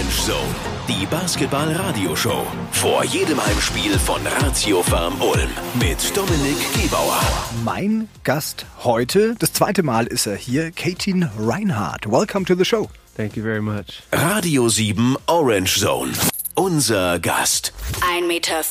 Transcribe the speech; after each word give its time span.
Orange 0.00 0.22
Zone, 0.22 0.54
die 0.88 1.04
Basketball-Radioshow. 1.04 2.46
Vor 2.72 3.04
jedem 3.04 3.44
Heimspiel 3.44 3.98
von 3.98 4.18
Ratio 4.40 4.82
Farm 4.82 5.20
Ulm 5.20 5.50
mit 5.74 6.16
Dominik 6.16 6.56
Gebauer. 6.80 7.20
Mein 7.66 8.08
Gast 8.24 8.64
heute, 8.82 9.34
das 9.38 9.52
zweite 9.52 9.82
Mal 9.82 10.06
ist 10.06 10.26
er 10.26 10.36
hier, 10.36 10.70
Katin 10.70 11.28
Reinhardt. 11.38 12.10
Welcome 12.10 12.46
to 12.46 12.54
the 12.54 12.64
show. 12.64 12.88
Thank 13.14 13.36
you 13.36 13.42
very 13.42 13.60
much. 13.60 14.02
Radio 14.10 14.70
7 14.70 15.18
Orange 15.26 15.78
Zone. 15.78 16.12
Unser 16.54 17.18
Gast. 17.18 17.74
1,95 18.00 18.26
Meter 18.26 18.62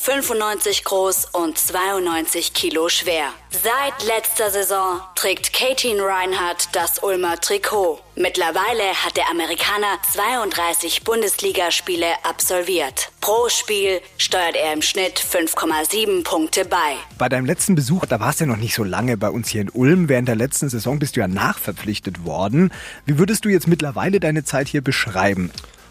groß 0.84 1.26
und 1.32 1.58
92 1.58 2.52
Kilo 2.54 2.88
schwer. 2.88 3.32
Seit 3.50 4.06
letzter 4.06 4.50
Saison 4.50 5.00
trägt 5.14 5.52
Katin 5.52 6.00
Reinhardt 6.00 6.68
das 6.72 7.02
Ulmer 7.02 7.40
Trikot. 7.40 8.00
Mittlerweile 8.16 8.94
hat 9.04 9.16
der 9.16 9.30
Amerikaner 9.30 9.98
32 10.12 11.04
Bundesligaspiele 11.04 12.06
absolviert. 12.22 13.10
Pro 13.20 13.48
Spiel 13.48 14.00
steuert 14.18 14.56
er 14.56 14.72
im 14.72 14.82
Schnitt 14.82 15.20
5,7 15.20 16.24
Punkte 16.24 16.64
bei. 16.64 16.96
Bei 17.18 17.28
deinem 17.28 17.46
letzten 17.46 17.74
Besuch, 17.74 18.06
da 18.06 18.20
warst 18.20 18.40
du 18.40 18.44
ja 18.44 18.50
noch 18.50 18.56
nicht 18.56 18.74
so 18.74 18.84
lange 18.84 19.16
bei 19.16 19.30
uns 19.30 19.48
hier 19.48 19.62
in 19.62 19.70
Ulm. 19.70 20.08
Während 20.08 20.28
der 20.28 20.36
letzten 20.36 20.68
Saison 20.68 20.98
bist 20.98 21.16
du 21.16 21.20
ja 21.20 21.28
nachverpflichtet 21.28 22.24
worden. 22.24 22.72
Wie 23.06 23.18
würdest 23.18 23.44
du 23.44 23.48
jetzt 23.48 23.68
mittlerweile 23.68 24.20
deine 24.20 24.44
Zeit 24.44 24.68
hier 24.68 24.82
beschreiben? 24.82 25.50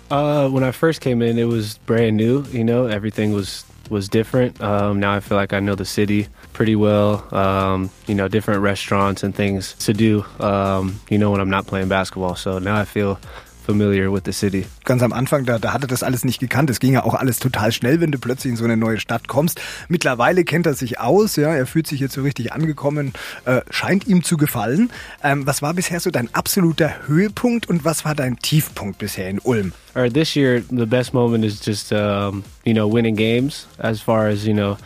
Uh, 0.10 0.50
when 0.50 0.64
I 0.64 0.72
first 0.72 1.02
came 1.02 1.22
in, 1.22 1.38
it 1.38 1.46
was 1.46 1.78
brand 1.80 2.18
new. 2.18 2.44
You 2.52 2.64
know, 2.64 2.88
everything 2.88 3.34
was 3.34 3.66
was 3.90 4.08
different. 4.08 4.62
Um, 4.62 5.00
now 5.00 5.14
I 5.14 5.20
feel 5.20 5.38
like 5.38 5.52
I 5.52 5.60
know 5.60 5.76
the 5.76 5.86
city 5.86 6.28
pretty 6.54 6.76
well. 6.76 7.28
Um, 7.34 7.90
you 8.08 8.16
know, 8.16 8.28
different 8.28 8.62
restaurants 8.62 9.24
and 9.24 9.34
things 9.34 9.74
to 9.86 9.94
do. 9.94 10.26
Um, 10.40 11.00
you 11.10 11.18
know, 11.18 11.32
when 11.32 11.42
I'm 11.42 11.50
not 11.50 11.68
playing 11.68 11.88
basketball. 11.90 12.36
So 12.36 12.60
now 12.60 12.76
I 12.76 12.86
feel 12.86 13.20
familiar 13.70 14.12
with 14.12 14.24
the 14.26 14.32
city. 14.32 14.66
Ganz 14.84 15.04
am 15.04 15.14
Anfang, 15.14 15.46
da, 15.46 15.60
da 15.60 15.74
hat 15.74 15.84
er 15.84 15.88
das 15.88 16.02
alles 16.02 16.26
nicht 16.26 16.40
gekannt. 16.40 16.72
Es 16.72 16.80
ging 16.80 16.94
ja 16.94 17.04
auch 17.04 17.14
alles 17.14 17.38
total 17.38 17.72
schnell, 17.72 18.02
wenn 18.02 18.12
du 18.12 18.18
plötzlich 18.18 18.50
in 18.50 18.58
so 18.58 18.64
eine 18.64 18.78
neue 18.78 19.00
Stadt 19.00 19.28
kommst. 19.28 19.62
Mittlerweile 19.90 20.44
kennt 20.44 20.66
er 20.66 20.74
sich 20.74 21.00
aus, 21.00 21.36
ja, 21.36 21.54
er 21.54 21.68
fühlt 21.68 21.86
sich 21.86 22.00
jetzt 22.00 22.16
so 22.16 22.24
richtig 22.24 22.52
angekommen, 22.52 23.14
äh, 23.46 23.62
scheint 23.70 24.08
ihm 24.08 24.24
zu 24.24 24.38
gefallen. 24.38 24.90
Ähm, 25.24 25.46
was 25.46 25.62
war 25.62 25.76
bisher 25.76 26.00
so 26.00 26.10
dein 26.10 26.34
absoluter 26.34 27.08
Höhepunkt 27.08 27.70
und 27.70 27.86
was 27.86 28.06
war 28.06 28.16
dein 28.16 28.38
Tiefpunkt 28.38 28.98
bisher 28.98 29.30
in 29.30 29.40
Ulm? 29.44 29.72
All 29.94 30.02
right, 30.02 30.14
this 30.14 30.34
year 30.34 30.64
the 30.72 30.88
best 30.88 31.14
moment 31.14 31.46
is 31.46 31.64
just 31.64 31.92
um, 31.92 32.44
you 32.64 32.74
know 32.74 32.92
winning 32.92 33.16
games. 33.16 33.68
As 33.78 34.02
far 34.02 34.30
as 34.30 34.48
you 34.48 34.54
know, 34.54 34.78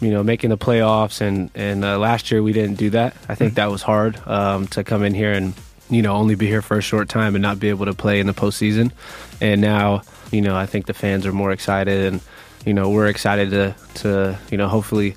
you 0.00 0.10
know 0.10 0.22
making 0.22 0.50
the 0.50 0.56
playoffs, 0.56 1.20
and 1.20 1.50
and 1.56 1.84
uh, 1.84 1.98
last 1.98 2.30
year 2.30 2.42
we 2.42 2.52
didn't 2.52 2.76
do 2.78 2.90
that. 2.90 3.14
I 3.28 3.34
think 3.34 3.54
that 3.54 3.70
was 3.70 3.82
hard 3.82 4.20
um, 4.26 4.68
to 4.68 4.84
come 4.84 5.04
in 5.04 5.14
here 5.14 5.32
and 5.32 5.54
you 5.90 6.02
know, 6.02 6.14
only 6.14 6.34
be 6.34 6.46
here 6.46 6.62
for 6.62 6.78
a 6.78 6.82
short 6.82 7.08
time 7.08 7.34
and 7.34 7.42
not 7.42 7.58
be 7.58 7.68
able 7.68 7.86
to 7.86 7.94
play 7.94 8.20
in 8.20 8.26
the 8.26 8.34
postseason. 8.34 8.92
And 9.40 9.60
now, 9.60 10.02
you 10.30 10.40
know, 10.40 10.56
I 10.56 10.66
think 10.66 10.86
the 10.86 10.94
fans 10.94 11.26
are 11.26 11.32
more 11.32 11.52
excited, 11.52 12.12
and 12.12 12.20
you 12.66 12.74
know, 12.74 12.90
we're 12.90 13.06
excited 13.08 13.50
to 13.50 13.74
to 14.02 14.38
you 14.50 14.58
know, 14.58 14.68
hopefully, 14.68 15.16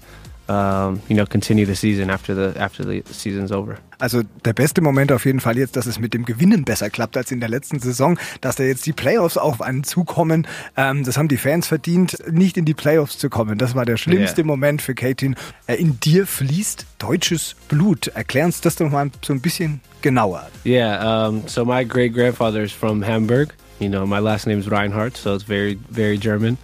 um, 0.52 1.02
you 1.08 1.16
know, 1.16 1.26
continue 1.26 1.66
the 1.66 1.76
season 1.76 2.10
after 2.10 2.36
the 2.36 2.60
after 2.60 2.84
the 2.84 3.04
season's 3.12 3.52
over. 3.52 3.78
Also 4.00 4.24
der 4.44 4.54
beste 4.54 4.82
Moment 4.82 5.12
auf 5.12 5.26
jeden 5.26 5.40
Fall 5.40 5.58
jetzt, 5.58 5.76
dass 5.76 5.86
es 5.86 6.00
mit 6.00 6.14
dem 6.14 6.26
Gewinnen 6.26 6.66
besser 6.66 6.90
klappt 6.90 7.16
als 7.16 7.32
in 7.32 7.40
der 7.40 7.50
letzten 7.50 7.80
Saison, 7.80 8.18
dass 8.42 8.56
da 8.56 8.64
jetzt 8.64 8.86
die 8.86 8.94
Playoffs 8.94 9.38
auf 9.38 9.62
einen 9.62 9.84
zukommen. 9.84 10.48
Ähm, 10.76 11.04
das 11.04 11.18
haben 11.18 11.28
die 11.28 11.38
Fans 11.38 11.68
verdient, 11.68 12.18
nicht 12.30 12.58
in 12.58 12.66
die 12.66 12.74
Playoffs 12.74 13.18
zu 13.18 13.30
kommen. 13.30 13.58
Das 13.58 13.76
war 13.76 13.86
der 13.86 13.98
schlimmste 13.98 14.42
yeah. 14.42 14.48
Moment 14.48 14.82
für 14.82 14.96
Katin. 14.96 15.36
Äh, 15.68 15.76
in 15.76 16.00
dir 16.00 16.28
fließt 16.28 16.86
deutsches 16.98 17.56
Blut. 17.70 18.08
Erklär 18.08 18.46
uns 18.46 18.60
das 18.62 18.76
doch 18.76 18.90
mal 18.90 19.10
so 19.22 19.34
ein 19.34 19.42
bisschen 19.42 19.80
genauer. 20.02 20.48
Yeah, 20.66 21.28
um, 21.28 21.44
so 21.48 21.64
my 21.64 21.86
great 21.86 22.14
grandfather 22.14 22.64
is 22.64 22.72
from 22.72 23.06
Hamburg. 23.06 23.54
You 23.80 23.90
know, 23.90 24.06
my 24.06 24.20
last 24.20 24.48
name 24.48 24.60
is 24.60 24.70
Reinhardt, 24.70 25.16
so 25.16 25.34
it's 25.34 25.44
very, 25.44 25.78
very 25.90 26.18
German. 26.18 26.58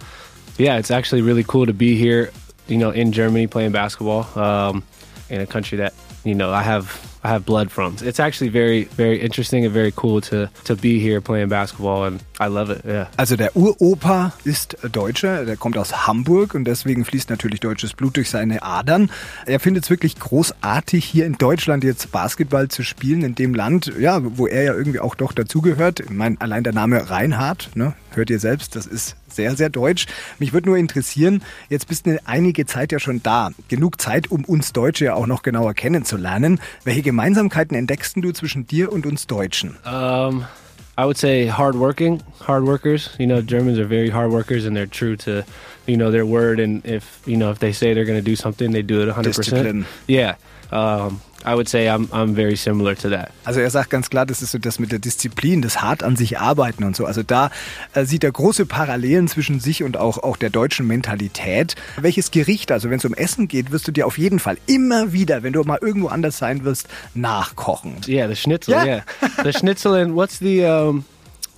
Yeah, 0.58 0.78
it's 0.78 0.90
actually 0.90 1.22
really 1.22 1.44
cool 1.44 1.66
to 1.66 1.72
be 1.72 1.96
here, 1.96 2.30
you 2.68 2.76
know, 2.76 2.90
in 2.90 3.12
Germany 3.12 3.46
playing 3.46 3.72
basketball 3.72 4.26
um, 4.38 4.84
in 5.28 5.40
a 5.40 5.46
country 5.46 5.78
that, 5.78 5.94
you 6.24 6.34
know, 6.34 6.50
I 6.52 6.62
have 6.62 7.18
I 7.24 7.28
have 7.28 7.44
blood 7.44 7.70
from. 7.70 7.96
It's 8.00 8.20
actually 8.20 8.48
very, 8.48 8.84
very 8.84 9.20
interesting 9.20 9.64
and 9.64 9.74
very 9.74 9.92
cool 9.92 10.20
to, 10.22 10.48
to 10.64 10.76
be 10.76 11.00
here 11.00 11.20
playing 11.20 11.48
basketball 11.48 12.04
and 12.04 12.22
I 12.40 12.44
love 12.44 12.72
it, 12.72 12.84
yeah. 12.84 13.08
Also 13.16 13.36
der 13.36 13.56
Uropa 13.56 14.32
ist 14.44 14.76
Deutscher, 14.92 15.44
der 15.44 15.56
kommt 15.56 15.76
aus 15.76 16.06
Hamburg 16.06 16.54
und 16.54 16.64
deswegen 16.64 17.04
fließt 17.04 17.30
natürlich 17.30 17.60
deutsches 17.60 17.94
Blut 17.94 18.16
durch 18.16 18.30
seine 18.30 18.62
Adern. 18.62 19.10
Er 19.46 19.58
findet 19.58 19.84
es 19.84 19.90
wirklich 19.90 20.18
großartig, 20.18 21.04
hier 21.04 21.26
in 21.26 21.34
Deutschland 21.34 21.82
jetzt 21.82 22.12
Basketball 22.12 22.68
zu 22.68 22.84
spielen, 22.84 23.22
in 23.22 23.34
dem 23.34 23.54
Land, 23.54 23.92
ja, 23.98 24.20
wo 24.22 24.46
er 24.46 24.62
ja 24.62 24.74
irgendwie 24.74 25.00
auch 25.00 25.16
doch 25.16 25.32
dazugehört. 25.32 26.00
Ich 26.00 26.10
meine, 26.10 26.36
allein 26.40 26.62
der 26.62 26.72
Name 26.72 27.10
Reinhard, 27.10 27.70
ne, 27.74 27.94
hört 28.12 28.30
ihr 28.30 28.38
selbst, 28.38 28.76
das 28.76 28.86
ist 28.86 29.16
sehr, 29.28 29.56
sehr 29.56 29.68
deutsch. 29.68 30.06
Mich 30.38 30.52
würde 30.52 30.68
nur 30.68 30.78
interessieren, 30.78 31.42
jetzt 31.68 31.88
bist 31.88 32.06
du 32.06 32.10
eine 32.10 32.20
einige 32.26 32.66
Zeit 32.66 32.92
ja 32.92 32.98
schon 32.98 33.22
da. 33.22 33.50
Genug 33.68 34.00
Zeit, 34.00 34.30
um 34.30 34.44
uns 34.44 34.72
Deutsche 34.72 35.06
ja 35.06 35.14
auch 35.14 35.26
noch 35.26 35.42
genauer 35.42 35.74
kennenzulernen. 35.74 36.60
Welche 36.84 37.02
Gemeinsamkeiten 37.02 37.76
entdeckst 37.76 38.16
du 38.16 38.32
zwischen 38.32 38.66
dir 38.66 38.92
und 38.92 39.06
uns 39.06 39.26
Deutschen? 39.26 39.76
Um, 39.84 40.44
I 40.98 41.06
would 41.06 41.16
say 41.16 41.46
hardworking, 41.46 42.24
hard 42.40 42.64
workers. 42.64 43.08
You 43.20 43.28
know, 43.28 43.40
Germans 43.40 43.78
are 43.78 43.84
very 43.86 44.10
hard 44.10 44.32
workers 44.32 44.66
and 44.66 44.76
they're 44.76 44.86
true 44.86 45.14
to, 45.18 45.44
you 45.86 45.96
know, 45.96 46.10
their 46.10 46.26
word. 46.26 46.58
And 46.58 46.84
if, 46.84 47.22
you 47.24 47.36
know, 47.36 47.52
if 47.52 47.60
they 47.60 47.70
say 47.70 47.94
they're 47.94 48.04
going 48.04 48.18
to 48.18 48.24
do 48.24 48.34
something, 48.34 48.72
they 48.72 48.82
do 48.82 49.00
it 49.00 49.14
100%. 49.14 49.22
Discipline. 49.22 49.86
Yeah. 50.08 50.34
Um, 50.72 51.20
I 51.44 51.54
would 51.54 51.68
say 51.68 51.88
I'm, 51.88 52.08
I'm 52.12 52.34
very 52.34 52.56
similar 52.56 52.96
to 52.96 53.10
that. 53.10 53.30
Also 53.44 53.60
er 53.60 53.70
sagt 53.70 53.90
ganz 53.90 54.10
klar, 54.10 54.26
das 54.26 54.42
ist 54.42 54.50
so 54.50 54.58
das 54.58 54.78
mit 54.78 54.90
der 54.90 54.98
Disziplin, 54.98 55.62
das 55.62 55.80
hart 55.80 56.02
an 56.02 56.16
sich 56.16 56.38
arbeiten 56.38 56.84
und 56.84 56.96
so. 56.96 57.06
Also 57.06 57.22
da 57.22 57.50
äh, 57.94 58.04
sieht 58.04 58.24
er 58.24 58.32
große 58.32 58.66
Parallelen 58.66 59.28
zwischen 59.28 59.60
sich 59.60 59.84
und 59.84 59.96
auch, 59.96 60.18
auch 60.18 60.36
der 60.36 60.50
deutschen 60.50 60.86
Mentalität. 60.86 61.76
Welches 61.96 62.32
Gericht, 62.32 62.72
also 62.72 62.90
wenn 62.90 62.98
es 62.98 63.04
um 63.04 63.14
Essen 63.14 63.46
geht, 63.46 63.70
wirst 63.70 63.86
du 63.86 63.92
dir 63.92 64.06
auf 64.06 64.18
jeden 64.18 64.40
Fall 64.40 64.58
immer 64.66 65.12
wieder, 65.12 65.42
wenn 65.42 65.52
du 65.52 65.62
mal 65.62 65.78
irgendwo 65.80 66.08
anders 66.08 66.38
sein 66.38 66.64
wirst, 66.64 66.88
nachkochen. 67.14 67.96
Yeah, 68.08 68.28
the 68.28 68.36
Schnitzel, 68.36 68.74
yeah. 68.74 68.84
yeah. 68.84 69.02
the 69.44 69.52
Schnitzel 69.52 69.94
and 69.94 70.16
what's 70.16 70.40
the, 70.40 70.64
um, 70.64 71.04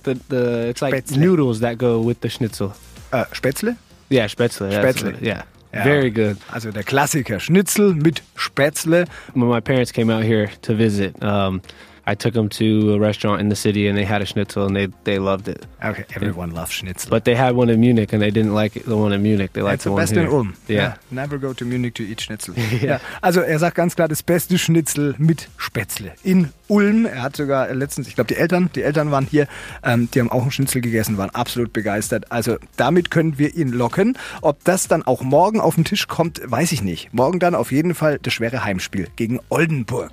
the, 0.03 0.15
the, 0.29 0.69
it's 0.69 0.81
like 0.81 0.93
Spätzle. 0.93 1.17
noodles 1.17 1.59
that 1.59 1.79
go 1.79 2.05
with 2.05 2.17
the 2.21 2.29
Schnitzel. 2.29 2.73
Äh, 3.11 3.25
Spätzle? 3.31 3.75
Yeah, 4.11 4.27
Spätzle. 4.27 4.71
Spätzle. 4.71 5.15
Yeah. 5.21 5.43
Ja. 5.73 5.83
Very 5.83 6.11
good. 6.11 6.37
Also 6.51 6.71
der 6.71 6.83
Klassiker 6.83 7.39
Schnitzel 7.39 7.93
mit 7.93 8.21
Spätzle. 8.35 9.05
When 9.33 9.47
my 9.47 9.61
parents 9.61 9.93
came 9.93 10.13
out 10.13 10.23
here 10.23 10.49
to 10.63 10.73
visit, 10.77 11.15
um, 11.23 11.61
I 12.07 12.15
took 12.15 12.33
them 12.33 12.49
to 12.49 12.93
a 12.93 12.99
restaurant 12.99 13.41
in 13.41 13.49
the 13.49 13.55
city 13.55 13.87
and 13.87 13.97
they 13.97 14.05
had 14.05 14.21
a 14.21 14.25
schnitzel 14.25 14.65
and 14.65 14.75
they, 14.75 14.87
they 15.03 15.19
loved 15.19 15.47
it. 15.47 15.65
Okay, 15.83 16.05
everyone 16.15 16.51
loves 16.51 16.71
Schnitzel. 16.71 17.09
But 17.09 17.25
they 17.25 17.35
had 17.35 17.55
one 17.55 17.69
in 17.69 17.79
Munich 17.79 18.11
and 18.13 18.21
they 18.21 18.31
didn't 18.31 18.53
like 18.53 18.73
the 18.73 18.95
one 18.97 19.13
in 19.13 19.21
Munich. 19.21 19.53
They 19.53 19.61
liked 19.61 19.83
That's 19.83 19.83
the 19.83 19.89
the 19.89 19.93
one 19.93 20.01
best 20.01 20.13
here. 20.13 20.23
in 20.23 20.29
Ulm. 20.29 20.53
Yeah. 20.67 20.95
Never 21.11 21.37
go 21.37 21.53
to 21.53 21.65
Munich 21.65 21.93
to 21.95 22.03
eat 22.03 22.21
Schnitzel. 22.21 22.55
ja. 22.81 22.99
Also 23.21 23.41
er 23.41 23.59
sagt 23.59 23.75
ganz 23.75 23.95
klar, 23.95 24.07
das 24.07 24.23
beste 24.23 24.57
Schnitzel 24.57 25.15
mit 25.17 25.47
Spätzle 25.57 26.13
in 26.23 26.49
Ulm. 26.67 27.05
Er 27.05 27.21
hat 27.21 27.35
sogar 27.35 27.73
letztens, 27.73 28.07
ich 28.07 28.15
glaube 28.15 28.27
die 28.33 28.35
Eltern, 28.39 28.69
die 28.75 28.81
Eltern 28.83 29.11
waren 29.11 29.27
hier, 29.29 29.47
ähm, 29.83 30.09
die 30.13 30.19
haben 30.19 30.31
auch 30.31 30.41
einen 30.43 30.51
Schnitzel 30.51 30.81
gegessen, 30.81 31.17
waren 31.17 31.29
absolut 31.31 31.73
begeistert. 31.73 32.31
Also 32.31 32.57
damit 32.77 33.11
können 33.11 33.37
wir 33.37 33.55
ihn 33.55 33.69
locken. 33.69 34.17
Ob 34.41 34.63
das 34.63 34.87
dann 34.87 35.03
auch 35.03 35.21
morgen 35.21 35.59
auf 35.59 35.75
den 35.75 35.83
Tisch 35.85 36.07
kommt, 36.07 36.41
weiß 36.43 36.71
ich 36.71 36.81
nicht. 36.81 37.13
Morgen 37.13 37.39
dann 37.39 37.55
auf 37.55 37.71
jeden 37.71 37.93
Fall 37.93 38.19
das 38.21 38.33
schwere 38.33 38.63
Heimspiel 38.63 39.07
gegen 39.15 39.39
Oldenburg. 39.49 40.11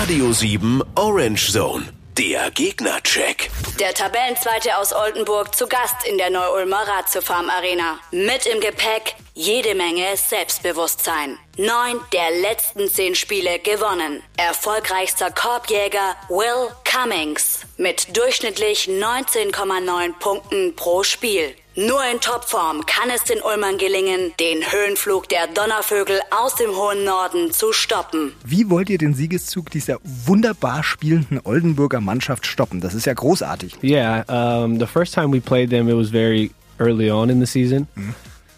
Radio 0.00 0.32
7 0.32 0.82
Orange 0.94 1.25
Zone. 1.34 1.92
Der 2.16 2.52
Gegnercheck. 2.52 3.50
Der 3.80 3.92
Tabellenzweite 3.92 4.78
aus 4.78 4.92
Oldenburg 4.92 5.56
zu 5.56 5.66
Gast 5.66 6.06
in 6.08 6.18
der 6.18 6.30
Neu-Ulmer 6.30 6.86
Ratiofarm 6.86 7.50
Arena. 7.50 7.98
Mit 8.12 8.46
im 8.46 8.60
Gepäck 8.60 9.16
jede 9.34 9.74
Menge 9.74 10.16
Selbstbewusstsein. 10.16 11.36
Neun 11.56 12.00
der 12.12 12.30
letzten 12.42 12.88
zehn 12.88 13.16
Spiele 13.16 13.58
gewonnen. 13.58 14.22
Erfolgreichster 14.36 15.32
Korbjäger 15.32 16.14
Will 16.28 16.68
Cummings 16.84 17.62
mit 17.76 18.16
durchschnittlich 18.16 18.84
19,9 18.84 20.12
Punkten 20.20 20.76
pro 20.76 21.02
Spiel. 21.02 21.56
Nur 21.78 22.00
in 22.10 22.20
Topform 22.20 22.86
kann 22.86 23.10
es 23.14 23.24
den 23.24 23.42
Ulmern 23.42 23.76
gelingen, 23.76 24.32
den 24.40 24.62
Höhenflug 24.62 25.28
der 25.28 25.46
Donnervögel 25.46 26.20
aus 26.30 26.54
dem 26.54 26.70
hohen 26.70 27.04
Norden 27.04 27.50
zu 27.52 27.74
stoppen. 27.74 28.32
Wie 28.46 28.70
wollt 28.70 28.88
ihr 28.88 28.96
den 28.96 29.12
Siegeszug 29.12 29.70
dieser 29.70 29.98
wunderbar 30.02 30.82
spielenden 30.82 31.38
Oldenburger 31.44 32.00
Mannschaft 32.00 32.46
stoppen? 32.46 32.80
Das 32.80 32.94
ist 32.94 33.04
ja 33.04 33.12
großartig. 33.12 33.82
Yeah. 33.82 34.24
Um, 34.26 34.78
the 34.78 34.86
first 34.86 35.12
time 35.12 35.30
we 35.34 35.40
played 35.40 35.68
them, 35.68 35.86
it 35.90 35.94
was 35.94 36.08
very 36.08 36.50
early 36.78 37.10
on 37.10 37.28
in 37.28 37.40
the 37.40 37.46
season. 37.46 37.86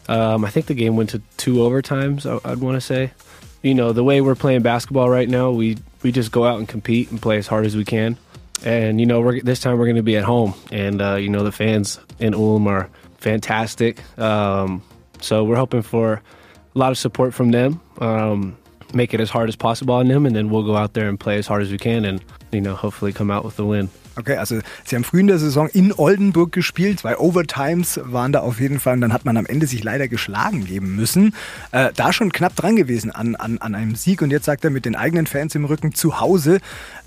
Um, 0.09 0.45
I 0.45 0.51
think 0.51 0.67
the 0.67 0.75
game 0.77 0.97
went 0.97 1.11
to 1.11 1.19
two 1.37 1.55
overtimes, 1.57 2.25
I- 2.25 2.39
I'd 2.49 2.61
want 2.61 2.77
to 2.77 2.81
say. 2.81 3.11
You 3.65 3.75
know, 3.75 3.93
the 3.93 4.05
way 4.05 4.21
we're 4.21 4.37
playing 4.37 4.63
basketball 4.63 5.11
right 5.11 5.29
now, 5.29 5.51
we, 5.51 5.77
we 6.05 6.13
just 6.13 6.31
go 6.31 6.45
out 6.45 6.61
and 6.61 6.69
compete 6.69 7.11
and 7.11 7.21
play 7.21 7.39
as 7.39 7.49
hard 7.49 7.67
as 7.67 7.75
we 7.75 7.85
can. 7.85 8.17
And, 8.65 9.01
you 9.01 9.07
know, 9.07 9.21
we're, 9.21 9.41
this 9.41 9.59
time 9.59 9.77
we're 9.77 9.87
going 9.87 9.97
to 9.97 10.05
be 10.05 10.17
at 10.17 10.23
home. 10.25 10.55
And, 10.71 11.03
uh, 11.03 11.17
you 11.17 11.29
know, 11.29 11.43
the 11.43 11.51
fans 11.53 11.99
in 12.21 12.33
Ulm 12.35 12.69
are 12.69 12.89
fantastic. 13.19 14.03
Um, 14.19 14.83
so 15.21 15.45
we're 15.45 15.57
hoping 15.57 15.83
for 15.83 16.15
a 16.15 16.79
lot 16.79 16.91
of 16.91 16.99
support 16.99 17.35
from 17.35 17.51
them. 17.51 17.81
Um, 18.01 18.57
make 18.95 19.13
it 19.13 19.21
as 19.21 19.31
hard 19.31 19.49
as 19.49 19.57
possible 19.57 19.95
on 19.95 20.09
them, 20.09 20.25
and 20.27 20.35
then 20.35 20.49
we'll 20.49 20.65
go 20.65 20.77
out 20.77 20.95
there 20.95 21.09
and 21.09 21.21
play 21.21 21.37
as 21.37 21.47
hard 21.47 21.63
as 21.63 21.71
we 21.71 21.79
can, 21.79 22.05
and 22.05 22.25
you 22.53 22.61
know, 22.61 22.75
hopefully 22.75 23.13
come 23.13 23.31
out 23.31 23.45
with 23.45 23.57
the 23.57 23.67
win. 23.67 23.91
Okay, 24.19 24.37
also 24.37 24.59
Sie 24.85 24.97
haben 24.97 25.05
früh 25.05 25.21
in 25.21 25.29
der 25.29 25.39
Saison 25.39 25.69
in 25.69 25.93
Oldenburg 25.93 26.51
gespielt. 26.51 27.01
Zwei 27.01 27.17
Overtimes 27.19 28.01
waren 28.03 28.33
da 28.33 28.41
auf 28.41 28.59
jeden 28.59 28.81
Fall. 28.81 28.95
Und 28.95 29.03
dann 29.03 29.13
hat 29.13 29.25
man 29.25 29.37
am 29.37 29.47
Ende 29.47 29.69
sich 29.69 29.85
leider 29.85 30.09
geschlagen 30.09 30.65
geben 30.65 30.97
müssen. 30.97 31.35
Äh, 31.71 31.91
da 31.95 32.13
schon 32.13 32.33
knapp 32.33 32.57
dran 32.57 32.75
gewesen 32.75 33.13
an, 33.13 33.37
an, 33.37 33.59
an 33.59 33.77
einem 33.77 33.95
Sieg. 33.95 34.21
Und 34.21 34.31
jetzt 34.31 34.47
sagt 34.47 34.65
er 34.65 34.71
mit 34.71 34.85
den 34.85 34.97
eigenen 34.97 35.29
Fans 35.29 35.55
im 35.55 35.65
Rücken 35.65 35.95
zu 35.95 36.21
Hause, 36.21 36.59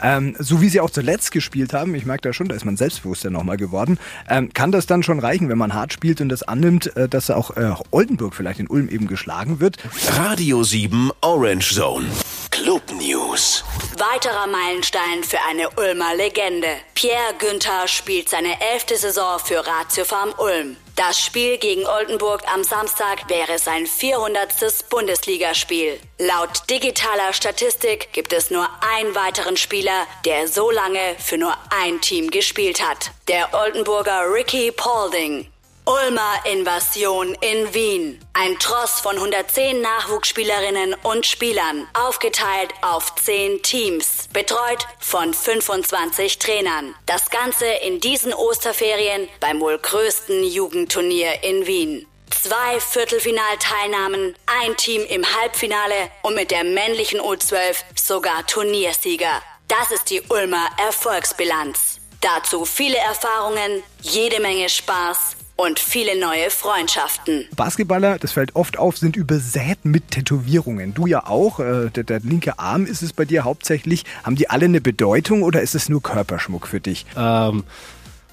ähm, 0.02 0.36
so 0.40 0.62
wie 0.62 0.70
Sie 0.70 0.80
auch 0.80 0.90
zuletzt 0.90 1.32
gespielt 1.32 1.74
haben, 1.74 1.94
ich 1.96 2.06
merke 2.06 2.22
da 2.22 2.34
schon, 2.34 2.48
da 2.48 2.56
ist 2.56 2.66
man 2.66 2.78
selbstbewusster 2.78 3.30
nochmal 3.30 3.58
geworden, 3.58 4.00
ähm, 4.30 4.54
kann 4.54 4.72
das 4.72 4.86
dann 4.86 5.04
schon 5.04 5.20
reichen, 5.20 5.50
wenn 5.50 5.58
man 5.58 5.74
hart 5.74 5.94
spielt 5.94 6.22
und 6.22 6.30
das 6.30 6.44
annimmt, 6.44 6.96
äh, 6.96 7.10
dass 7.10 7.30
auch 7.30 7.58
äh, 7.58 7.74
Oldenburg 7.92 8.36
vielleicht 8.36 8.60
in 8.60 8.68
Ulm 8.68 8.90
eben 8.90 9.08
geschlagen 9.08 9.60
wird. 9.60 9.78
Radio 10.18 10.64
7 10.64 11.12
Orange 11.22 11.76
Zone. 11.76 12.06
Club 12.50 12.84
News. 12.98 13.64
Weiterer 14.02 14.48
Meilenstein 14.48 15.24
für 15.24 15.40
eine 15.48 15.70
Ulmer 15.78 16.16
Legende. 16.16 16.70
Pierre 16.96 17.36
Günther 17.38 17.88
spielt 17.88 18.30
seine 18.30 18.60
elfte 18.60 18.98
Saison 18.98 19.38
für 19.38 19.58
Ratio 19.68 20.06
Farm 20.06 20.34
Ulm. 20.40 20.76
Das 20.96 21.20
Spiel 21.20 21.60
gegen 21.60 21.86
Oldenburg 21.86 22.42
am 22.52 22.64
Samstag 22.64 23.30
wäre 23.30 23.60
sein 23.60 23.86
400. 23.86 24.90
Bundesligaspiel. 24.90 26.00
Laut 26.18 26.68
digitaler 26.68 27.32
Statistik 27.32 28.12
gibt 28.12 28.34
es 28.34 28.50
nur 28.50 28.68
einen 28.82 29.14
weiteren 29.14 29.56
Spieler, 29.56 30.08
der 30.26 30.48
so 30.48 30.72
lange 30.72 31.16
für 31.20 31.38
nur 31.38 31.56
ein 31.70 32.02
Team 32.02 32.32
gespielt 32.32 32.82
hat. 32.84 33.12
Der 33.28 33.54
Oldenburger 33.54 34.34
Ricky 34.34 34.72
Paulding. 34.72 35.46
Ulmer 35.92 36.40
Invasion 36.46 37.36
in 37.42 37.74
Wien. 37.74 38.18
Ein 38.32 38.58
Tross 38.60 39.02
von 39.02 39.18
110 39.18 39.82
Nachwuchsspielerinnen 39.82 40.96
und 41.04 41.26
Spielern, 41.26 41.86
aufgeteilt 41.94 42.74
auf 42.82 43.14
10 43.16 43.62
Teams, 43.62 44.30
betreut 44.32 44.88
von 45.00 45.34
25 45.34 46.40
Trainern. 46.40 46.96
Das 47.08 47.30
Ganze 47.30 47.66
in 47.66 48.00
diesen 48.00 48.34
Osterferien 48.34 49.28
beim 49.42 49.60
wohl 49.60 49.78
größten 49.78 50.46
Jugendturnier 50.46 51.44
in 51.44 51.68
Wien. 51.68 52.08
Zwei 52.30 52.80
Viertelfinalteilnahmen, 52.80 54.38
ein 54.46 54.78
Team 54.78 55.04
im 55.10 55.26
Halbfinale 55.26 56.10
und 56.22 56.36
mit 56.36 56.52
der 56.52 56.64
männlichen 56.64 57.20
U12 57.20 57.84
sogar 57.96 58.48
Turniersieger. 58.48 59.42
Das 59.68 59.92
ist 59.92 60.10
die 60.10 60.22
Ulmer 60.30 60.70
Erfolgsbilanz. 60.78 62.00
Dazu 62.22 62.64
viele 62.64 62.98
Erfahrungen, 62.98 63.84
jede 64.02 64.40
Menge 64.40 64.70
Spaß 64.70 65.36
und 65.62 65.80
viele 65.80 66.20
neue 66.20 66.50
Freundschaften. 66.50 67.46
Basketballer, 67.56 68.18
das 68.18 68.32
fällt 68.32 68.56
oft 68.56 68.80
auf, 68.80 68.98
sind 68.98 69.16
übersät 69.16 69.84
mit 69.84 70.10
Tätowierungen. 70.12 70.94
Du 70.94 71.06
ja 71.06 71.28
auch. 71.28 71.60
Äh, 71.60 71.90
der, 71.90 72.04
der, 72.04 72.20
linke 72.22 72.58
Arm 72.58 72.86
ist 72.86 73.04
es 73.04 73.14
bei 73.14 73.26
dir 73.26 73.44
hauptsächlich. 73.44 74.04
Haben 74.24 74.36
die 74.36 74.50
alle 74.50 74.66
eine 74.66 74.82
Bedeutung 74.82 75.44
oder 75.44 75.62
ist 75.62 75.76
es 75.76 75.88
nur 75.88 76.02
Körperschmuck 76.02 76.68
für 76.68 76.80
dich? 76.80 77.06
Um, 77.16 77.64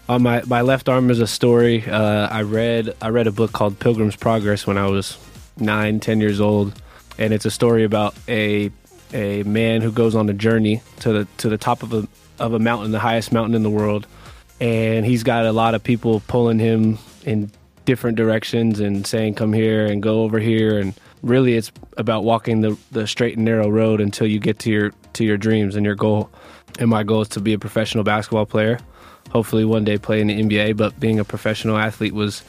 on 0.09 0.23
my, 0.23 0.41
my 0.47 0.63
left 0.63 0.89
arm 0.89 1.11
is 1.11 1.21
a 1.21 1.27
story. 1.27 1.85
Uh, 1.87 2.29
I 2.31 2.43
read 2.43 2.95
I 3.03 3.11
read 3.11 3.27
a 3.27 3.33
book 3.33 3.53
called 3.53 3.79
Pilgrim's 3.79 4.17
Progress 4.17 4.67
when 4.67 4.79
I 4.79 4.91
was 4.91 5.19
nine, 5.59 6.01
ten 6.01 6.21
years 6.21 6.41
old, 6.41 6.73
and 7.19 7.35
it's 7.35 7.45
a 7.45 7.51
story 7.51 7.85
about 7.85 8.15
a 8.27 8.71
a 9.13 9.43
man 9.45 9.83
who 9.83 9.91
goes 9.91 10.15
on 10.15 10.29
a 10.29 10.35
journey 10.35 10.81
to 11.01 11.13
the 11.13 11.27
to 11.39 11.49
the 11.49 11.59
top 11.59 11.83
of 11.83 11.93
a 11.93 12.09
of 12.39 12.55
a 12.55 12.59
mountain, 12.59 12.93
the 12.93 13.01
highest 13.01 13.33
mountain 13.33 13.55
in 13.55 13.63
the 13.63 13.71
world, 13.71 14.07
and 14.61 15.05
he's 15.05 15.25
got 15.25 15.45
a 15.45 15.53
lot 15.53 15.75
of 15.75 15.83
people 15.83 16.23
pulling 16.27 16.59
him 16.59 16.99
in 17.29 17.51
different 17.85 18.17
directions 18.17 18.81
and 18.81 19.07
saying 19.07 19.35
come 19.35 19.53
here 19.53 19.87
and 19.87 20.03
go 20.03 20.23
over 20.23 20.39
here. 20.39 20.79
And 20.79 20.95
really 21.23 21.55
it's 21.55 21.71
about 21.97 22.25
walking 22.25 22.61
the, 22.61 22.77
the 22.93 23.07
straight 23.07 23.37
and 23.37 23.45
narrow 23.45 23.69
road 23.69 24.01
until 24.01 24.27
you 24.27 24.39
get 24.39 24.59
to 24.61 24.71
your 24.71 24.93
to 25.15 25.25
your 25.25 25.37
dreams. 25.37 25.77
And 25.77 25.87
your 25.87 25.95
goal 25.95 26.31
and 26.79 26.89
my 26.89 27.03
goal 27.03 27.23
is 27.23 27.29
to 27.29 27.41
be 27.41 27.53
a 27.53 27.59
professional 27.59 28.05
basketball 28.05 28.47
player. 28.47 28.79
Hopefully 29.31 29.65
one 29.65 29.85
day 29.85 29.99
play 29.99 30.21
in 30.21 30.27
the 30.29 30.41
nba 30.43 30.77
but 30.77 30.99
being 30.99 31.19
a 31.19 31.25
professional 31.25 31.77
athlete 31.77 32.15
was 32.15 32.43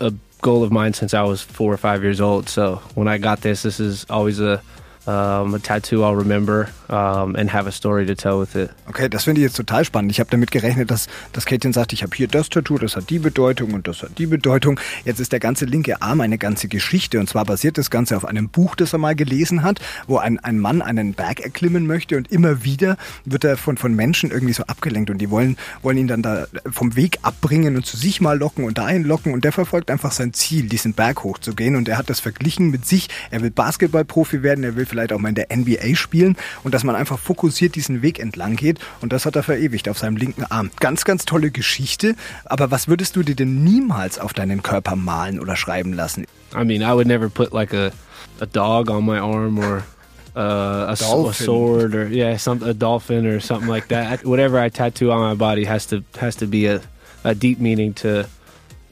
a 0.00 0.12
goal 0.42 0.62
of 0.62 0.70
mine 0.70 0.92
since 0.92 1.14
i 1.14 1.22
was 1.22 1.40
four 1.40 1.72
or 1.72 1.78
five 1.78 2.02
years 2.02 2.20
old. 2.20 2.48
So 2.48 2.76
when 2.94 3.08
i 3.08 3.18
got 3.18 3.40
this 3.40 3.62
this 3.62 3.80
is 3.80 4.06
always 4.10 4.40
a 4.40 4.62
um, 5.06 5.54
a 5.54 5.58
tattoo 5.58 6.02
I'll 6.02 6.16
remember 6.16 6.70
um, 6.88 7.34
and 7.36 7.52
have 7.52 7.68
a 7.68 7.72
story 7.72 8.06
to 8.06 8.14
tell 8.14 8.40
with 8.40 8.54
it. 8.54 8.70
Okay, 8.88 9.08
das 9.08 9.24
finde 9.24 9.40
ich 9.40 9.46
jetzt 9.46 9.56
total 9.56 9.84
spannend. 9.84 10.12
Ich 10.12 10.20
habe 10.20 10.30
damit 10.30 10.50
gerechnet, 10.50 10.90
dass, 10.90 11.08
dass 11.32 11.46
Katin 11.46 11.72
sagt, 11.72 11.92
ich 11.92 12.02
habe 12.02 12.14
hier 12.16 12.28
das 12.28 12.48
Tattoo, 12.48 12.78
das 12.78 12.96
hat 12.96 13.10
die 13.10 13.18
Bedeutung 13.18 13.74
und 13.74 13.88
das 13.88 14.02
hat 14.02 14.18
die 14.18 14.26
Bedeutung. 14.26 14.78
Jetzt 15.04 15.20
ist 15.20 15.32
der 15.32 15.40
ganze 15.40 15.64
linke 15.64 16.02
Arm 16.02 16.20
eine 16.20 16.38
ganze 16.38 16.68
Geschichte 16.68 17.18
und 17.18 17.28
zwar 17.28 17.44
basiert 17.44 17.78
das 17.78 17.90
Ganze 17.90 18.16
auf 18.16 18.24
einem 18.24 18.48
Buch, 18.48 18.76
das 18.76 18.92
er 18.92 18.98
mal 18.98 19.14
gelesen 19.14 19.62
hat, 19.62 19.80
wo 20.06 20.18
ein, 20.18 20.38
ein 20.38 20.58
Mann 20.58 20.82
einen 20.82 21.14
Berg 21.14 21.40
erklimmen 21.40 21.86
möchte 21.86 22.16
und 22.16 22.30
immer 22.30 22.64
wieder 22.64 22.96
wird 23.24 23.44
er 23.44 23.56
von, 23.56 23.76
von 23.76 23.94
Menschen 23.94 24.30
irgendwie 24.30 24.52
so 24.52 24.64
abgelenkt 24.64 25.10
und 25.10 25.18
die 25.18 25.30
wollen, 25.30 25.56
wollen 25.82 25.98
ihn 25.98 26.08
dann 26.08 26.22
da 26.22 26.46
vom 26.70 26.96
Weg 26.96 27.18
abbringen 27.22 27.76
und 27.76 27.86
zu 27.86 27.96
sich 27.96 28.20
mal 28.20 28.38
locken 28.38 28.64
und 28.64 28.78
dahin 28.78 29.04
locken 29.04 29.32
und 29.32 29.44
der 29.44 29.52
verfolgt 29.52 29.90
einfach 29.90 30.12
sein 30.12 30.32
Ziel, 30.32 30.68
diesen 30.68 30.92
Berg 30.92 31.24
hochzugehen 31.24 31.76
und 31.76 31.88
er 31.88 31.98
hat 31.98 32.10
das 32.10 32.20
verglichen 32.20 32.70
mit 32.70 32.86
sich. 32.86 33.08
Er 33.30 33.42
will 33.42 33.50
Basketballprofi 33.50 34.42
werden, 34.42 34.64
er 34.64 34.76
will 34.76 34.86
vielleicht 34.86 35.12
auch 35.12 35.18
mal 35.18 35.30
in 35.30 35.34
der 35.34 35.48
NBA 35.54 35.96
spielen 35.96 36.36
und 36.62 36.75
dass 36.76 36.84
man 36.84 36.94
einfach 36.94 37.18
fokussiert 37.18 37.74
diesen 37.74 38.02
Weg 38.02 38.18
entlang 38.20 38.54
geht 38.54 38.80
und 39.00 39.10
das 39.10 39.24
hat 39.24 39.34
er 39.34 39.42
verewigt 39.42 39.88
auf 39.88 39.96
seinem 39.96 40.18
linken 40.18 40.44
Arm. 40.44 40.70
Ganz, 40.78 41.06
ganz 41.06 41.24
tolle 41.24 41.50
Geschichte, 41.50 42.14
aber 42.44 42.70
was 42.70 42.86
würdest 42.86 43.16
du 43.16 43.22
dir 43.22 43.34
denn 43.34 43.64
niemals 43.64 44.18
auf 44.18 44.34
deinen 44.34 44.62
Körper 44.62 44.94
malen 44.94 45.40
oder 45.40 45.56
schreiben 45.56 45.94
lassen? 45.94 46.26
I 46.54 46.64
mean, 46.64 46.82
I 46.82 46.92
would 46.92 47.06
never 47.06 47.30
put 47.30 47.54
like 47.54 47.72
a, 47.72 47.92
a 48.42 48.44
dog 48.44 48.90
on 48.90 49.06
my 49.06 49.16
arm 49.16 49.58
or 49.58 49.84
uh, 50.36 50.88
a, 50.88 50.92
a, 50.92 51.32
sword 51.32 51.94
or 51.94 52.08
yeah, 52.08 52.36
some 52.36 52.62
a 52.62 52.74
dolphin 52.74 53.26
or 53.26 53.40
something 53.40 53.70
like 53.70 53.88
that. 53.88 54.26
Whatever 54.26 54.62
I 54.62 54.68
tattoo 54.68 55.10
on 55.10 55.20
my 55.20 55.34
body 55.34 55.64
has 55.64 55.86
to 55.86 56.04
has 56.18 56.36
to 56.36 56.46
be 56.46 56.66
a, 56.66 56.82
a 57.24 57.34
deep 57.34 57.58
meaning 57.58 57.94
to 58.02 58.28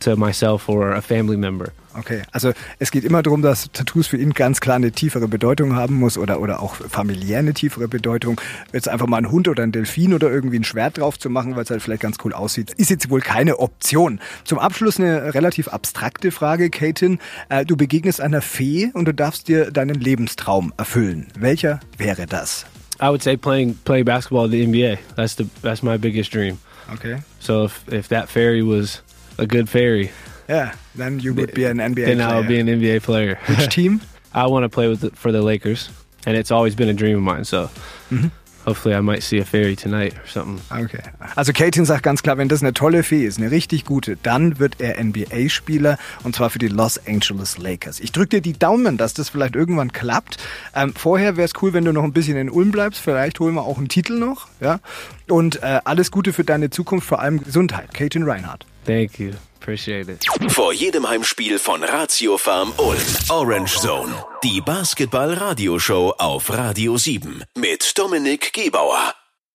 to 0.05 0.17
myself 0.17 0.69
or 0.69 0.93
a 0.93 1.01
family 1.01 1.37
member. 1.37 1.73
Okay, 1.97 2.23
also 2.33 2.53
es 2.81 2.91
geht 2.91 3.05
immer 3.05 3.23
darum, 3.23 3.41
dass 3.41 3.71
Tattoos 3.73 4.09
für 4.09 4.17
ihn 4.17 4.33
ganz 4.33 4.61
klar 4.61 4.77
eine 4.77 4.91
tiefere 4.91 5.29
Bedeutung 5.29 5.77
haben 5.77 5.95
muss 5.95 6.19
oder, 6.19 6.41
oder 6.41 6.61
auch 6.61 6.75
familiär 6.75 7.39
eine 7.39 7.55
tiefere 7.55 7.87
Bedeutung. 7.87 8.41
Jetzt 8.73 8.89
einfach 8.89 9.07
mal 9.07 9.19
ein 9.19 9.31
Hund 9.31 9.47
oder 9.47 9.63
ein 9.63 9.71
Delfin 9.71 10.13
oder 10.13 10.31
irgendwie 10.31 10.59
ein 10.59 10.65
Schwert 10.65 10.99
drauf 10.99 11.19
zu 11.19 11.31
machen, 11.31 11.55
weil 11.55 11.63
es 11.63 11.71
halt 11.71 11.83
vielleicht 11.83 12.03
ganz 12.03 12.17
cool 12.25 12.33
aussieht, 12.33 12.73
ist 12.73 12.91
jetzt 12.91 13.11
wohl 13.11 13.21
keine 13.21 13.59
Option. 13.61 14.19
Zum 14.45 14.59
Abschluss 14.59 14.99
eine 14.99 15.35
relativ 15.35 15.69
abstrakte 15.69 16.33
Frage, 16.33 16.69
Katin. 16.69 17.21
Äh, 17.49 17.65
du 17.65 17.77
begegnest 17.77 18.21
einer 18.21 18.43
Fee 18.43 18.91
und 18.93 19.07
du 19.07 19.15
darfst 19.15 19.47
dir 19.47 19.71
deinen 19.71 20.01
Lebenstraum 20.01 20.73
erfüllen. 20.77 21.29
Welcher 21.39 21.79
wäre 21.97 22.27
das? 22.27 22.67
I 23.01 23.09
would 23.09 23.23
say 23.23 23.37
playing 23.37 23.77
playing 23.85 24.05
basketball 24.05 24.45
at 24.45 24.51
the 24.51 24.67
NBA. 24.67 24.99
That's 25.17 25.37
the 25.37 25.49
that's 25.63 25.83
my 25.83 25.97
biggest 25.97 26.33
dream. 26.33 26.59
Okay. 26.93 27.19
So 27.41 27.65
if 27.65 27.83
if 27.89 28.09
that 28.09 28.29
fairy 28.29 28.63
was 28.63 29.03
a 29.39 29.47
good 29.47 29.69
fairy, 29.69 30.11
Yeah, 30.49 30.73
then 30.95 31.21
you 31.21 31.33
would 31.35 31.55
be 31.55 31.65
an 31.65 31.79
NBA 31.79 32.05
then 32.05 32.19
player. 32.19 32.29
I'll 32.29 32.47
be 32.47 32.61
an 32.61 32.67
NBA 32.69 33.03
player. 33.03 33.39
Which 33.47 33.69
team? 33.75 34.01
I 34.35 34.47
want 34.47 34.65
to 34.65 34.69
play 34.69 34.89
with 34.89 35.01
the, 35.01 35.11
for 35.17 35.33
the 35.33 35.41
Lakers, 35.43 35.89
and 36.27 36.37
it's 36.37 36.51
always 36.51 36.75
been 36.75 36.89
a 36.89 36.95
dream 36.95 37.17
of 37.17 37.23
mine. 37.23 37.45
So 37.45 37.69
Mhm. 38.11 38.31
hopefully 38.67 38.95
I 38.95 39.01
might 39.01 39.23
see 39.23 39.39
a 39.41 39.45
fairy 39.45 39.75
tonight 39.77 40.15
or 40.19 40.27
something. 40.27 40.61
Okay. 40.71 41.01
Also 41.37 41.53
Katin 41.53 41.85
sagt 41.87 42.03
ganz 42.03 42.23
klar, 42.23 42.37
wenn 42.37 42.49
das 42.49 42.63
eine 42.63 42.73
tolle 42.75 43.03
Fee 43.03 43.25
ist, 43.25 43.39
eine 43.39 43.51
richtig 43.51 43.85
gute, 43.87 44.17
dann 44.23 44.59
wird 44.59 44.81
er 44.81 44.99
NBA-Spieler 45.03 45.97
und 46.25 46.35
zwar 46.37 46.51
für 46.51 46.59
die 46.59 46.69
Los 46.69 46.99
Angeles 47.07 47.57
Lakers. 47.59 48.01
Ich 48.01 48.13
drücke 48.13 48.29
dir 48.37 48.41
die 48.43 48.59
Daumen, 48.59 48.97
dass 48.99 49.15
das 49.15 49.31
vielleicht 49.31 49.55
irgendwann 49.57 49.93
klappt. 49.93 50.37
Ähm, 50.75 50.93
vorher 50.95 51.37
wäre 51.39 51.47
es 51.47 51.53
cool, 51.63 51.73
wenn 51.73 51.85
du 51.87 51.93
noch 51.93 52.05
ein 52.05 52.13
bisschen 52.13 52.37
in 52.37 52.51
Ulm 52.51 52.71
bleibst. 52.71 53.01
Vielleicht 53.01 53.41
holen 53.41 53.55
wir 53.55 53.63
auch 53.63 53.79
einen 53.79 53.89
Titel 53.89 54.19
noch. 54.19 54.49
Ja. 54.61 54.81
Und 55.29 55.63
äh, 55.63 55.81
alles 55.85 56.11
Gute 56.11 56.33
für 56.35 56.45
deine 56.45 56.69
Zukunft, 56.71 57.07
vor 57.07 57.21
allem 57.21 57.43
Gesundheit. 57.43 57.95
Katin 57.95 58.25
Reinhardt. 58.25 58.67
Thank 58.85 59.19
you. 59.19 59.33
Appreciate 59.61 60.13
it. 60.13 60.27
Vor 60.53 60.73
jedem 60.75 61.09
Heimspiel 61.09 61.59
von 61.59 61.83
Ratio 61.83 62.37
Farm 62.37 62.73
Ulm. 62.77 62.99
Orange 63.31 63.79
Zone. 63.81 64.13
Die 64.43 64.61
Basketball-Radioshow 64.61 66.15
auf 66.19 66.51
Radio 66.51 66.99
7 66.99 67.43
mit 67.57 67.97
Dominik 67.97 68.53
Gebauer. 68.53 69.15